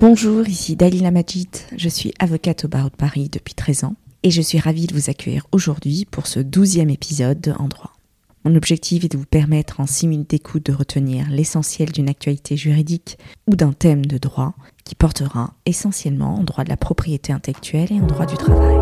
Bonjour, 0.00 0.48
ici 0.48 0.76
Dalila 0.76 1.10
Majid, 1.10 1.50
je 1.76 1.88
suis 1.90 2.14
avocate 2.18 2.64
au 2.64 2.68
barreau 2.68 2.88
de 2.88 2.96
Paris 2.96 3.28
depuis 3.30 3.52
13 3.52 3.84
ans 3.84 3.96
et 4.22 4.30
je 4.30 4.40
suis 4.40 4.58
ravie 4.58 4.86
de 4.86 4.94
vous 4.94 5.10
accueillir 5.10 5.46
aujourd'hui 5.52 6.06
pour 6.10 6.26
ce 6.26 6.40
douzième 6.40 6.88
épisode 6.88 7.38
de 7.38 7.52
En 7.52 7.68
droit. 7.68 7.92
Mon 8.46 8.56
objectif 8.56 9.04
est 9.04 9.12
de 9.12 9.18
vous 9.18 9.26
permettre 9.26 9.78
en 9.78 9.86
6 9.86 10.08
minutes 10.08 10.30
d'écoute 10.30 10.64
de 10.64 10.72
retenir 10.72 11.28
l'essentiel 11.28 11.92
d'une 11.92 12.08
actualité 12.08 12.56
juridique 12.56 13.18
ou 13.46 13.56
d'un 13.56 13.74
thème 13.74 14.06
de 14.06 14.16
droit 14.16 14.54
qui 14.84 14.94
portera 14.94 15.52
essentiellement 15.66 16.36
en 16.36 16.44
droit 16.44 16.64
de 16.64 16.70
la 16.70 16.78
propriété 16.78 17.34
intellectuelle 17.34 17.92
et 17.92 18.00
en 18.00 18.06
droit 18.06 18.24
du 18.24 18.38
travail. 18.38 18.78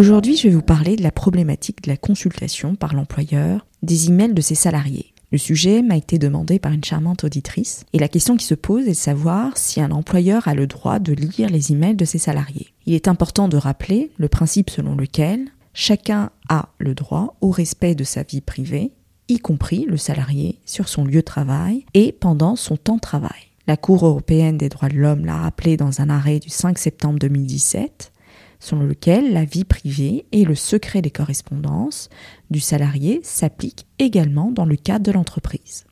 Aujourd'hui, 0.00 0.34
je 0.34 0.44
vais 0.44 0.54
vous 0.54 0.62
parler 0.62 0.96
de 0.96 1.02
la 1.02 1.12
problématique 1.12 1.82
de 1.82 1.90
la 1.90 1.98
consultation 1.98 2.74
par 2.74 2.94
l'employeur 2.94 3.66
des 3.82 4.08
emails 4.08 4.32
de 4.32 4.40
ses 4.40 4.54
salariés. 4.54 5.12
Le 5.30 5.36
sujet 5.36 5.82
m'a 5.82 5.98
été 5.98 6.18
demandé 6.18 6.58
par 6.58 6.72
une 6.72 6.82
charmante 6.82 7.24
auditrice 7.24 7.84
et 7.92 7.98
la 7.98 8.08
question 8.08 8.38
qui 8.38 8.46
se 8.46 8.54
pose 8.54 8.86
est 8.86 8.92
de 8.92 8.94
savoir 8.94 9.58
si 9.58 9.78
un 9.78 9.90
employeur 9.90 10.48
a 10.48 10.54
le 10.54 10.66
droit 10.66 11.00
de 11.00 11.12
lire 11.12 11.50
les 11.50 11.72
emails 11.72 11.96
de 11.96 12.06
ses 12.06 12.16
salariés. 12.16 12.68
Il 12.86 12.94
est 12.94 13.08
important 13.08 13.46
de 13.46 13.58
rappeler 13.58 14.10
le 14.16 14.28
principe 14.28 14.70
selon 14.70 14.96
lequel 14.96 15.48
chacun 15.74 16.30
a 16.48 16.70
le 16.78 16.94
droit 16.94 17.36
au 17.42 17.50
respect 17.50 17.94
de 17.94 18.04
sa 18.04 18.22
vie 18.22 18.40
privée, 18.40 18.92
y 19.28 19.38
compris 19.38 19.84
le 19.86 19.98
salarié 19.98 20.60
sur 20.64 20.88
son 20.88 21.04
lieu 21.04 21.20
de 21.20 21.20
travail 21.20 21.84
et 21.92 22.12
pendant 22.12 22.56
son 22.56 22.78
temps 22.78 22.96
de 22.96 23.00
travail. 23.00 23.50
La 23.66 23.76
Cour 23.76 24.06
européenne 24.06 24.56
des 24.56 24.70
droits 24.70 24.88
de 24.88 24.96
l'homme 24.96 25.26
l'a 25.26 25.36
rappelé 25.36 25.76
dans 25.76 26.00
un 26.00 26.08
arrêt 26.08 26.38
du 26.38 26.48
5 26.48 26.78
septembre 26.78 27.18
2017 27.18 28.09
selon 28.60 28.82
lequel 28.82 29.32
la 29.32 29.44
vie 29.44 29.64
privée 29.64 30.26
et 30.30 30.44
le 30.44 30.54
secret 30.54 31.02
des 31.02 31.10
correspondances 31.10 32.08
du 32.50 32.60
salarié 32.60 33.20
s'appliquent 33.24 33.86
également 33.98 34.52
dans 34.52 34.64
le 34.64 34.76
cadre 34.76 35.04
de 35.04 35.12
l'entreprise. 35.12 35.84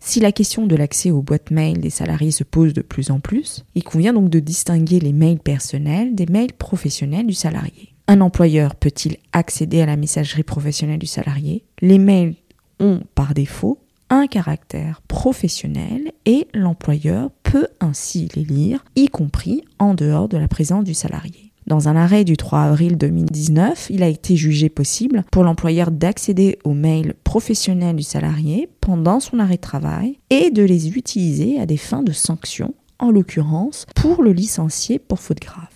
Si 0.00 0.20
la 0.20 0.32
question 0.32 0.66
de 0.66 0.76
l'accès 0.76 1.10
aux 1.10 1.22
boîtes 1.22 1.50
mail 1.50 1.80
des 1.80 1.90
salariés 1.90 2.30
se 2.30 2.44
pose 2.44 2.74
de 2.74 2.82
plus 2.82 3.10
en 3.10 3.18
plus, 3.18 3.64
il 3.74 3.82
convient 3.82 4.12
donc 4.12 4.28
de 4.28 4.40
distinguer 4.40 5.00
les 5.00 5.12
mails 5.12 5.40
personnels 5.40 6.14
des 6.14 6.26
mails 6.26 6.52
professionnels 6.52 7.26
du 7.26 7.34
salarié. 7.34 7.94
Un 8.08 8.20
employeur 8.20 8.76
peut-il 8.76 9.16
accéder 9.32 9.80
à 9.80 9.86
la 9.86 9.96
messagerie 9.96 10.44
professionnelle 10.44 10.98
du 10.98 11.06
salarié? 11.06 11.64
Les 11.80 11.98
mails 11.98 12.36
ont 12.78 13.00
par 13.14 13.34
défaut 13.34 13.80
un 14.10 14.28
caractère 14.28 15.02
professionnel 15.08 16.12
et 16.24 16.46
l'employeur 16.54 17.30
peut 17.42 17.66
ainsi 17.80 18.28
les 18.36 18.44
lire, 18.44 18.84
y 18.94 19.08
compris 19.08 19.64
en 19.80 19.94
dehors 19.94 20.28
de 20.28 20.36
la 20.36 20.46
présence 20.46 20.84
du 20.84 20.94
salarié. 20.94 21.52
Dans 21.66 21.88
un 21.88 21.96
arrêt 21.96 22.22
du 22.22 22.36
3 22.36 22.60
avril 22.60 22.96
2019, 22.96 23.88
il 23.90 24.04
a 24.04 24.08
été 24.08 24.36
jugé 24.36 24.68
possible 24.68 25.24
pour 25.32 25.42
l'employeur 25.42 25.90
d'accéder 25.90 26.60
aux 26.62 26.74
mails 26.74 27.14
professionnels 27.24 27.96
du 27.96 28.04
salarié 28.04 28.68
pendant 28.80 29.18
son 29.18 29.40
arrêt 29.40 29.56
de 29.56 29.62
travail 29.62 30.20
et 30.30 30.52
de 30.52 30.62
les 30.62 30.96
utiliser 30.96 31.58
à 31.58 31.66
des 31.66 31.76
fins 31.76 32.04
de 32.04 32.12
sanction, 32.12 32.74
en 33.00 33.10
l'occurrence 33.10 33.84
pour 33.96 34.22
le 34.22 34.32
licencier 34.32 35.00
pour 35.00 35.18
faute 35.18 35.40
grave 35.40 35.66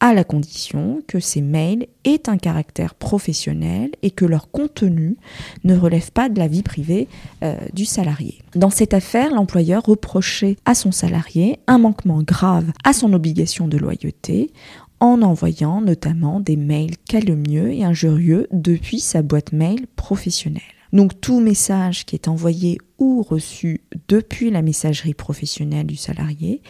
à 0.00 0.14
la 0.14 0.24
condition 0.24 1.00
que 1.06 1.18
ces 1.18 1.42
mails 1.42 1.88
aient 2.04 2.28
un 2.28 2.38
caractère 2.38 2.94
professionnel 2.94 3.90
et 4.02 4.10
que 4.10 4.24
leur 4.24 4.50
contenu 4.50 5.16
ne 5.64 5.76
relève 5.76 6.12
pas 6.12 6.28
de 6.28 6.38
la 6.38 6.46
vie 6.46 6.62
privée 6.62 7.08
euh, 7.42 7.56
du 7.72 7.84
salarié. 7.84 8.38
Dans 8.54 8.70
cette 8.70 8.94
affaire, 8.94 9.34
l'employeur 9.34 9.82
reprochait 9.82 10.56
à 10.64 10.74
son 10.74 10.92
salarié 10.92 11.58
un 11.66 11.78
manquement 11.78 12.22
grave 12.22 12.70
à 12.84 12.92
son 12.92 13.12
obligation 13.12 13.66
de 13.66 13.76
loyauté 13.76 14.52
en 15.00 15.22
envoyant 15.22 15.80
notamment 15.80 16.40
des 16.40 16.56
mails 16.56 16.96
calomnieux 17.08 17.72
et 17.72 17.84
injurieux 17.84 18.46
depuis 18.52 19.00
sa 19.00 19.22
boîte 19.22 19.52
mail 19.52 19.86
professionnelle. 19.96 20.62
Donc 20.92 21.20
tout 21.20 21.40
message 21.40 22.06
qui 22.06 22.14
est 22.14 22.28
envoyé 22.28 22.78
ou 22.98 23.22
reçu 23.22 23.82
depuis 24.08 24.50
la 24.50 24.62
messagerie 24.62 25.14
professionnelle 25.14 25.86
du 25.86 25.96
salarié 25.96 26.62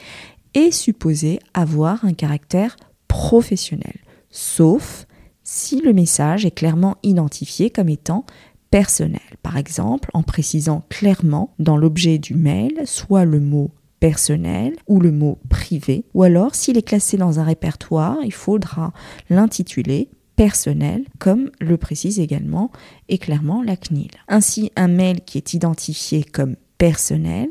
est 0.55 0.71
supposé 0.71 1.39
avoir 1.55 2.05
un 2.05 2.15
caractère 2.15 2.77
professionnel, 3.07 3.97
sauf 4.31 5.07
si 5.45 5.81
le 5.81 5.93
message 5.93 6.45
est 6.45 6.51
clairement 6.51 6.97
identifié 7.03 7.71
comme 7.71 7.89
étant 7.89 8.27
personnel. 8.71 9.21
Par 9.43 9.57
exemple, 9.57 10.11
en 10.13 10.23
précisant 10.23 10.85
clairement 10.91 11.55
dans 11.59 11.77
l'objet 11.77 12.19
du 12.19 12.35
mail 12.35 12.83
soit 12.85 13.25
le 13.25 13.41
mot 13.41 13.71
personnel 14.01 14.77
ou 14.87 15.01
le 15.01 15.13
mot 15.13 15.39
privé, 15.49 16.05
ou 16.15 16.23
alors 16.23 16.55
s'il 16.55 16.77
est 16.77 16.83
classé 16.83 17.17
dans 17.17 17.41
un 17.41 17.45
répertoire, 17.45 18.19
il 18.25 18.33
faudra 18.33 18.93
l'intituler 19.31 20.09
personnel, 20.37 21.05
comme 21.19 21.51
le 21.61 21.77
précise 21.77 22.21
également 22.21 22.71
et 23.09 23.19
clairement 23.19 23.63
la 23.63 23.77
CNIL. 23.77 24.13
Ainsi, 24.29 24.71
un 24.77 24.87
mail 24.87 25.21
qui 25.23 25.37
est 25.37 25.53
identifié 25.53 26.23
comme 26.23 26.55
personnel 26.79 27.51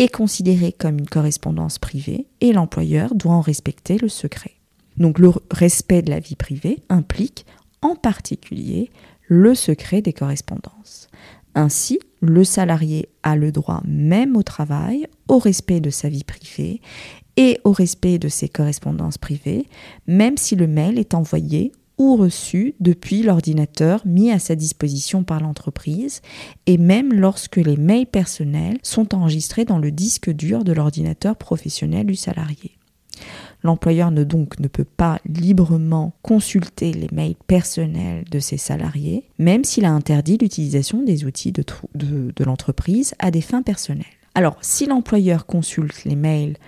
est 0.00 0.08
considéré 0.08 0.72
comme 0.72 0.98
une 0.98 1.08
correspondance 1.08 1.78
privée 1.78 2.26
et 2.40 2.52
l'employeur 2.52 3.14
doit 3.14 3.34
en 3.34 3.40
respecter 3.40 3.98
le 3.98 4.08
secret. 4.08 4.50
Donc 4.96 5.18
le 5.18 5.30
respect 5.50 6.02
de 6.02 6.10
la 6.10 6.18
vie 6.18 6.34
privée 6.34 6.80
implique 6.88 7.46
en 7.82 7.94
particulier 7.94 8.90
le 9.28 9.54
secret 9.54 10.02
des 10.02 10.12
correspondances. 10.12 11.08
Ainsi, 11.54 11.98
le 12.20 12.44
salarié 12.44 13.08
a 13.22 13.36
le 13.36 13.52
droit 13.52 13.82
même 13.86 14.36
au 14.36 14.42
travail, 14.42 15.06
au 15.28 15.38
respect 15.38 15.80
de 15.80 15.90
sa 15.90 16.08
vie 16.08 16.24
privée 16.24 16.80
et 17.36 17.60
au 17.64 17.72
respect 17.72 18.18
de 18.18 18.28
ses 18.28 18.48
correspondances 18.48 19.18
privées, 19.18 19.66
même 20.06 20.36
si 20.36 20.56
le 20.56 20.66
mail 20.66 20.98
est 20.98 21.14
envoyé 21.14 21.72
ou 21.98 22.16
reçu 22.16 22.74
depuis 22.80 23.22
l'ordinateur 23.22 24.02
mis 24.04 24.32
à 24.32 24.38
sa 24.38 24.56
disposition 24.56 25.22
par 25.22 25.40
l'entreprise, 25.40 26.22
et 26.66 26.76
même 26.76 27.12
lorsque 27.12 27.56
les 27.56 27.76
mails 27.76 28.06
personnels 28.06 28.78
sont 28.82 29.14
enregistrés 29.14 29.64
dans 29.64 29.78
le 29.78 29.92
disque 29.92 30.30
dur 30.30 30.64
de 30.64 30.72
l'ordinateur 30.72 31.36
professionnel 31.36 32.06
du 32.06 32.16
salarié. 32.16 32.78
L'employeur 33.64 34.10
ne 34.10 34.24
donc 34.24 34.60
ne 34.60 34.68
peut 34.68 34.84
pas 34.84 35.18
librement 35.24 36.12
consulter 36.20 36.92
les 36.92 37.08
mails 37.12 37.34
personnels 37.46 38.24
de 38.30 38.38
ses 38.38 38.58
salariés, 38.58 39.24
même 39.38 39.64
s'il 39.64 39.86
a 39.86 39.90
interdit 39.90 40.36
l'utilisation 40.36 41.02
des 41.02 41.24
outils 41.24 41.50
de, 41.50 42.44
l'entreprise 42.44 43.14
à 43.18 43.30
des 43.30 43.40
fins 43.40 43.62
personnelles. 43.62 44.04
Alors, 44.34 44.58
si 44.60 44.84
l'employeur 44.84 45.46
consulte 45.46 46.04
les 46.04 46.14
mails 46.14 46.58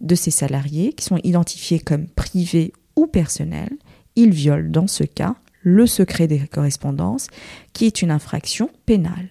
de 0.00 0.14
ses 0.14 0.30
salariés 0.30 0.92
qui 0.92 1.04
sont 1.04 1.18
identifiés 1.24 1.80
comme 1.80 2.06
privés 2.06 2.72
ou 2.94 3.08
personnels, 3.08 3.76
il 4.14 4.30
viole 4.30 4.70
dans 4.70 4.86
ce 4.86 5.02
cas 5.02 5.34
le 5.62 5.88
secret 5.88 6.28
des 6.28 6.38
correspondances, 6.38 7.26
qui 7.72 7.86
est 7.86 8.02
une 8.02 8.12
infraction 8.12 8.70
pénale. 8.86 9.30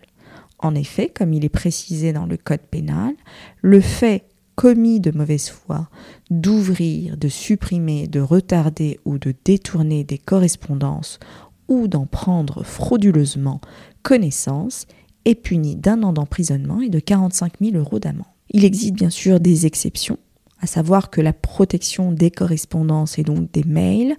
En 0.60 0.76
effet, 0.76 1.10
comme 1.10 1.34
il 1.34 1.46
est 1.46 1.50
précisé 1.50 2.12
dans 2.12 2.26
le 2.26 2.36
Code 2.36 2.62
pénal, 2.70 3.14
le 3.62 3.80
fait 3.80 4.24
commis 4.56 5.00
de 5.00 5.12
mauvaise 5.12 5.50
foi 5.50 5.90
d'ouvrir, 6.30 7.18
de 7.18 7.28
supprimer, 7.28 8.08
de 8.08 8.20
retarder 8.20 9.00
ou 9.06 9.18
de 9.18 9.34
détourner 9.46 10.04
des 10.04 10.18
correspondances 10.18 11.20
ou 11.68 11.88
d'en 11.88 12.06
prendre 12.06 12.64
frauduleusement 12.64 13.62
connaissance 14.04 14.86
est 15.26 15.36
puni 15.36 15.76
d'un 15.76 16.04
an 16.04 16.14
d'emprisonnement 16.14 16.82
et 16.82 16.90
de 16.90 17.00
45 17.00 17.54
000 17.62 17.78
euros 17.78 18.00
d'amende. 18.00 18.26
Il 18.50 18.66
existe 18.66 18.94
bien 18.94 19.10
sûr 19.10 19.40
des 19.40 19.66
exceptions, 19.66 20.20
à 20.60 20.68
savoir 20.68 21.10
que 21.10 21.22
la 21.22 21.34
protection 21.34 22.12
des 22.12 22.30
correspondances 22.30 23.18
et 23.18 23.24
donc 23.24 23.52
des 23.52 23.64
mails 23.64 24.16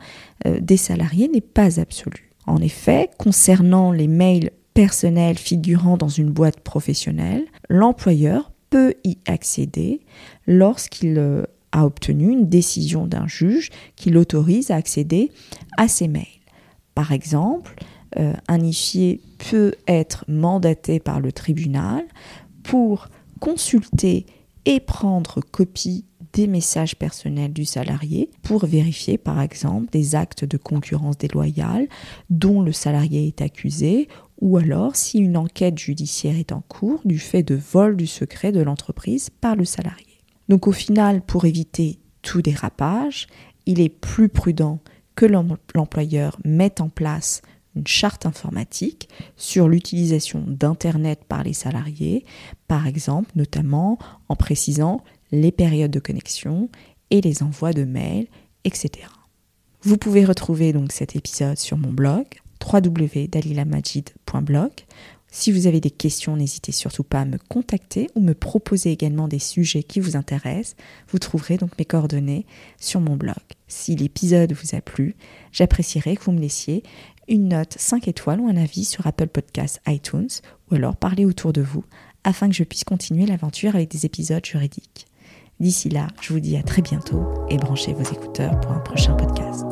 euh, 0.47 0.59
des 0.61 0.77
salariés 0.77 1.29
n'est 1.29 1.41
pas 1.41 1.79
absolue. 1.79 2.33
En 2.47 2.59
effet, 2.59 3.11
concernant 3.19 3.93
les 3.93 4.09
mails 4.09 4.51
personnels 4.75 5.39
figurant 5.39 5.97
dans 5.97 6.09
une 6.09 6.31
boîte 6.31 6.61
professionnelle, 6.61 7.45
l'employeur 7.69 8.51
y 9.05 9.19
accéder 9.27 10.01
lorsqu'il 10.47 11.19
euh, 11.19 11.45
a 11.73 11.85
obtenu 11.87 12.31
une 12.31 12.49
décision 12.49 13.07
d'un 13.07 13.27
juge 13.27 13.71
qui 13.97 14.11
l'autorise 14.11 14.71
à 14.71 14.77
accéder 14.77 15.33
à 15.77 15.89
ces 15.89 16.09
mails. 16.09 16.27
Par 16.95 17.13
exemple, 17.13 17.75
euh, 18.19 18.33
un 18.47 18.61
huissier 18.61 19.21
peut 19.51 19.75
être 19.89 20.25
mandaté 20.29 21.01
par 21.01 21.21
le 21.21 21.33
tribunal 21.33 22.05
pour 22.63 23.09
consulter 23.41 24.27
et 24.67 24.81
prendre 24.81 25.41
copie 25.41 26.05
des 26.35 26.47
messages 26.49 26.97
personnels 26.97 27.53
du 27.53 27.65
salarié 27.65 28.29
pour 28.43 28.67
vérifier 28.67 29.17
par 29.17 29.41
exemple 29.41 29.89
des 29.91 30.15
actes 30.15 30.45
de 30.45 30.57
concurrence 30.57 31.17
déloyale 31.17 31.89
dont 32.29 32.61
le 32.61 32.73
salarié 32.73 33.29
est 33.29 33.41
accusé 33.41 34.09
ou 34.41 34.59
alors 34.59 34.97
si 34.97 35.19
une 35.19 35.37
enquête 35.37 35.79
judiciaire 35.79 36.37
est 36.37 36.53
en 36.53 36.61
cours 36.61 37.01
du 37.05 37.19
fait 37.19 37.45
de 37.45 37.55
vol 37.55 37.97
du 37.97 38.07
secret 38.07 38.53
de 38.53 38.61
l'entreprise 38.61 39.31
par 39.31 39.55
le 39.55 39.65
salarié. 39.65 40.23
Donc 40.49 40.67
au 40.67 40.73
final, 40.73 41.23
pour 41.23 41.45
éviter 41.45 42.01
tout 42.21 42.43
dérapage, 42.43 43.29
il 43.65 43.81
est 43.81 43.89
plus 43.89 44.29
prudent 44.29 44.81
que 45.15 45.27
l'employeur 45.27 46.37
mette 46.45 46.81
en 46.81 46.89
place 46.89 47.43
une 47.77 47.87
charte 47.87 48.27
informatique 48.27 49.09
sur 49.37 49.69
l'utilisation 49.69 50.45
d'Internet 50.47 51.25
par 51.29 51.43
les 51.43 51.53
salariés, 51.53 52.25
par 52.69 52.87
exemple 52.87 53.31
notamment 53.35 53.99
en 54.29 54.37
précisant 54.37 55.03
les 55.35 55.53
périodes 55.53 55.91
de 55.91 56.01
connexion 56.01 56.71
et 57.11 57.21
les 57.21 57.43
envois 57.43 57.73
de 57.73 57.85
mails, 57.85 58.29
etc. 58.65 59.09
Vous 59.83 59.99
pouvez 59.99 60.25
retrouver 60.25 60.73
donc 60.73 60.93
cet 60.93 61.17
épisode 61.17 61.59
sur 61.59 61.77
mon 61.77 61.93
blog 61.93 62.25
www.dalilamajid.blog. 62.65 64.71
Si 65.31 65.53
vous 65.53 65.67
avez 65.67 65.81
des 65.81 65.91
questions, 65.91 66.37
n'hésitez 66.37 66.73
surtout 66.73 67.03
pas 67.03 67.23
à 67.23 67.25
me 67.25 67.39
contacter 67.49 68.09
ou 68.15 68.21
me 68.21 68.35
proposer 68.35 68.93
également 68.93 69.27
des 69.29 69.41
sujets 69.41 69.83
qui 69.83 70.01
vous 70.01 70.17
intéressent. 70.17 70.77
Vous 71.09 71.19
trouverez 71.19 71.57
donc 71.57 71.77
mes 71.77 71.85
coordonnées 71.85 72.47
sur 72.79 73.01
mon 73.01 73.17
blog. 73.17 73.35
Si 73.67 73.97
l'épisode 73.97 74.53
vous 74.53 74.77
a 74.77 74.81
plu, 74.81 75.17
j'apprécierais 75.53 76.17
que 76.17 76.23
vous 76.23 76.33
me 76.33 76.41
laissiez 76.41 76.85
une 77.27 77.49
note 77.49 77.75
5 77.77 78.07
étoiles 78.07 78.41
ou 78.41 78.49
un 78.49 78.57
avis 78.57 78.85
sur 78.85 79.07
Apple 79.07 79.27
Podcasts, 79.27 79.81
iTunes, 79.89 80.29
ou 80.71 80.77
alors 80.77 80.97
parler 80.97 81.25
autour 81.25 81.53
de 81.53 81.63
vous 81.63 81.85
afin 82.23 82.49
que 82.49 82.55
je 82.55 82.65
puisse 82.65 82.85
continuer 82.85 83.27
l'aventure 83.27 83.75
avec 83.75 83.91
des 83.91 84.07
épisodes 84.07 84.45
juridiques. 84.45 85.07
D'ici 85.61 85.89
là, 85.89 86.09
je 86.21 86.33
vous 86.33 86.41
dis 86.41 86.57
à 86.57 86.63
très 86.63 86.83
bientôt 86.83 87.25
et 87.49 87.57
branchez 87.57 87.93
vos 87.93 88.03
écouteurs 88.03 88.61
pour 88.61 88.73
un 88.73 88.81
prochain 88.81 89.15
podcast. 89.15 89.65